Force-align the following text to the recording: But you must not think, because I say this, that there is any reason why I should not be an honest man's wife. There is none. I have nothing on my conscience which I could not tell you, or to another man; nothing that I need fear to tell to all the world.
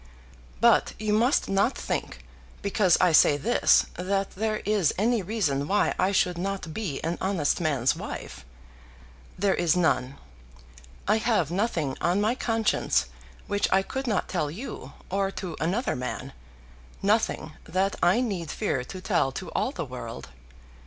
But 0.59 0.93
you 0.97 1.13
must 1.13 1.47
not 1.47 1.77
think, 1.77 2.25
because 2.63 2.97
I 2.99 3.11
say 3.11 3.37
this, 3.37 3.85
that 3.97 4.31
there 4.31 4.57
is 4.65 4.95
any 4.97 5.21
reason 5.21 5.67
why 5.67 5.93
I 5.99 6.11
should 6.11 6.39
not 6.39 6.73
be 6.73 6.99
an 7.01 7.19
honest 7.21 7.61
man's 7.61 7.95
wife. 7.95 8.43
There 9.37 9.53
is 9.53 9.75
none. 9.77 10.17
I 11.07 11.17
have 11.17 11.51
nothing 11.51 11.95
on 12.01 12.19
my 12.19 12.33
conscience 12.33 13.09
which 13.45 13.69
I 13.71 13.83
could 13.83 14.07
not 14.07 14.27
tell 14.27 14.49
you, 14.49 14.93
or 15.11 15.29
to 15.37 15.55
another 15.59 15.95
man; 15.95 16.33
nothing 17.03 17.53
that 17.65 17.95
I 18.01 18.21
need 18.21 18.49
fear 18.49 18.83
to 18.83 19.01
tell 19.01 19.31
to 19.33 19.51
all 19.51 19.69
the 19.69 19.85
world. 19.85 20.29